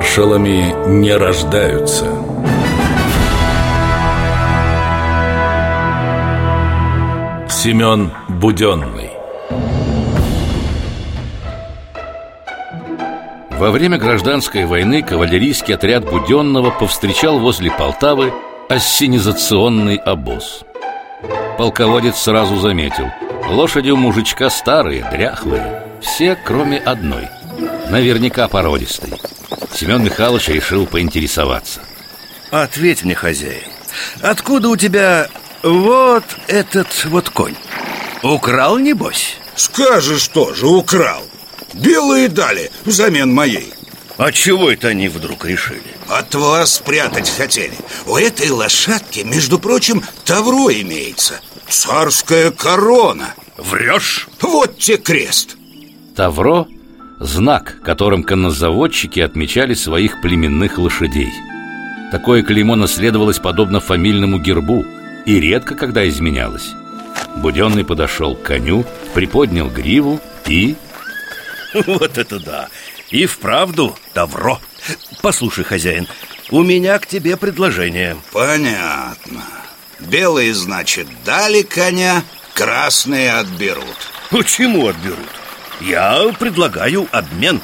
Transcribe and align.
Маршалами 0.00 0.74
не 0.88 1.12
рождаются. 1.14 2.06
Семен 7.50 8.10
Буденный 8.26 9.10
Во 13.50 13.70
время 13.70 13.98
гражданской 13.98 14.64
войны 14.64 15.02
кавалерийский 15.02 15.74
отряд 15.74 16.06
Буденного 16.06 16.70
повстречал 16.70 17.38
возле 17.38 17.70
Полтавы 17.70 18.32
ассенизационный 18.70 19.96
обоз. 19.96 20.62
Полководец 21.58 22.16
сразу 22.16 22.56
заметил 22.56 23.10
Лошади 23.50 23.90
у 23.90 23.98
мужичка 23.98 24.48
старые, 24.48 25.06
дряхлые 25.12 25.82
Все, 26.00 26.38
кроме 26.42 26.78
одной 26.78 27.28
Наверняка 27.90 28.48
породистой 28.48 29.12
Семен 29.74 30.02
Михайлович 30.02 30.48
решил 30.48 30.86
поинтересоваться 30.86 31.80
Ответь 32.50 33.04
мне, 33.04 33.14
хозяин 33.14 33.68
Откуда 34.20 34.68
у 34.68 34.76
тебя 34.76 35.28
вот 35.62 36.24
этот 36.48 37.04
вот 37.06 37.30
конь? 37.30 37.54
Украл, 38.22 38.78
небось? 38.78 39.36
Скажешь 39.54 40.28
тоже, 40.28 40.66
украл 40.66 41.22
Белые 41.72 42.28
дали 42.28 42.70
взамен 42.84 43.32
моей 43.32 43.72
А 44.18 44.32
чего 44.32 44.70
это 44.70 44.88
они 44.88 45.08
вдруг 45.08 45.44
решили? 45.44 45.82
От 46.08 46.34
вас 46.34 46.74
спрятать 46.74 47.30
хотели 47.30 47.76
У 48.06 48.16
этой 48.16 48.50
лошадки, 48.50 49.20
между 49.20 49.58
прочим, 49.58 50.02
тавро 50.24 50.72
имеется 50.72 51.40
Царская 51.68 52.50
корона 52.50 53.34
Врешь? 53.56 54.28
Вот 54.40 54.78
те 54.78 54.96
крест 54.96 55.56
Тавро– 56.16 56.66
знак, 57.20 57.76
которым 57.84 58.24
коннозаводчики 58.24 59.20
отмечали 59.20 59.74
своих 59.74 60.20
племенных 60.20 60.78
лошадей. 60.78 61.30
Такое 62.10 62.42
клеймо 62.42 62.74
наследовалось 62.74 63.38
подобно 63.38 63.78
фамильному 63.78 64.40
гербу 64.40 64.84
И 65.26 65.38
редко 65.38 65.76
когда 65.76 66.08
изменялось. 66.08 66.72
Буденный 67.36 67.84
подошел 67.84 68.34
к 68.34 68.42
коню, 68.42 68.84
приподнял 69.14 69.68
гриву 69.68 70.20
и... 70.46 70.74
Вот 71.86 72.18
это 72.18 72.40
да! 72.40 72.68
И 73.10 73.26
вправду 73.26 73.96
Тавро 74.14 74.58
Послушай, 75.22 75.64
хозяин, 75.64 76.08
у 76.50 76.62
меня 76.62 76.98
к 76.98 77.06
тебе 77.06 77.36
предложение. 77.36 78.16
Понятно. 78.32 79.42
Белые, 80.00 80.54
значит, 80.54 81.06
дали 81.24 81.62
коня 81.62 82.24
Красные 82.54 83.32
отберут. 83.32 83.96
Почему 84.30 84.88
отберут? 84.88 85.28
Я 85.80 86.30
предлагаю 86.38 87.08
обмен 87.10 87.60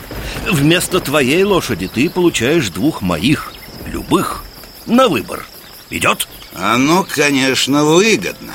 Вместо 0.50 1.00
твоей 1.00 1.42
лошади 1.45 1.89
ты 1.92 2.09
получаешь 2.09 2.70
двух 2.70 3.03
моих 3.03 3.53
Любых 3.86 4.45
На 4.86 5.09
выбор 5.09 5.45
Идет? 5.91 6.27
Оно, 6.55 7.06
конечно, 7.09 7.84
выгодно 7.84 8.55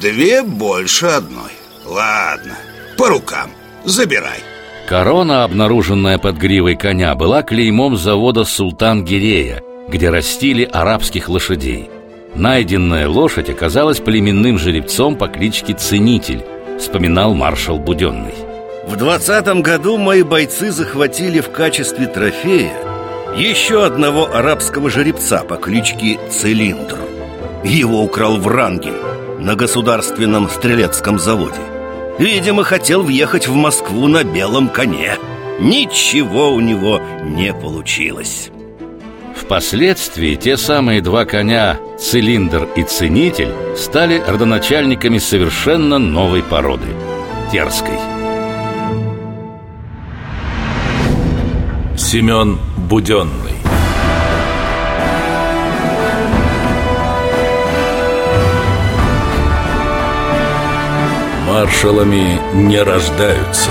Две 0.00 0.42
больше 0.42 1.06
одной 1.06 1.52
Ладно, 1.84 2.56
по 2.98 3.08
рукам 3.08 3.50
Забирай 3.84 4.40
Корона, 4.88 5.44
обнаруженная 5.44 6.18
под 6.18 6.36
гривой 6.36 6.76
коня, 6.76 7.14
была 7.14 7.42
клеймом 7.42 7.96
завода 7.96 8.44
«Султан 8.44 9.04
Гирея», 9.04 9.62
где 9.88 10.10
растили 10.10 10.68
арабских 10.70 11.28
лошадей. 11.28 11.88
Найденная 12.34 13.08
лошадь 13.08 13.48
оказалась 13.48 14.00
племенным 14.00 14.58
жеребцом 14.58 15.16
по 15.16 15.28
кличке 15.28 15.72
Ценитель, 15.74 16.44
вспоминал 16.78 17.32
маршал 17.32 17.78
Буденный. 17.78 18.34
В 18.92 18.96
двадцатом 18.96 19.62
году 19.62 19.96
мои 19.96 20.22
бойцы 20.22 20.70
захватили 20.70 21.40
в 21.40 21.50
качестве 21.50 22.06
трофея 22.06 22.74
еще 23.34 23.86
одного 23.86 24.26
арабского 24.30 24.90
жеребца 24.90 25.44
по 25.44 25.56
кличке 25.56 26.20
Цилиндр. 26.30 26.98
Его 27.64 28.02
украл 28.02 28.36
Врангель 28.36 29.00
на 29.38 29.54
государственном 29.54 30.50
стрелецком 30.50 31.18
заводе. 31.18 31.62
Видимо, 32.18 32.64
хотел 32.64 33.02
въехать 33.02 33.48
в 33.48 33.54
Москву 33.54 34.08
на 34.08 34.24
белом 34.24 34.68
коне 34.68 35.16
Ничего 35.58 36.52
у 36.52 36.60
него 36.60 37.00
не 37.24 37.54
получилось 37.54 38.50
Впоследствии 39.34 40.34
те 40.34 40.58
самые 40.58 41.00
два 41.00 41.24
коня, 41.24 41.78
цилиндр 41.98 42.68
и 42.76 42.82
ценитель, 42.82 43.54
стали 43.74 44.18
родоначальниками 44.18 45.16
совершенно 45.16 45.98
новой 45.98 46.42
породы– 46.42 46.88
терской. 47.50 48.21
Семен 52.12 52.58
Буденный. 52.76 53.54
Маршалами 61.48 62.38
не 62.52 62.82
рождаются 62.82 63.70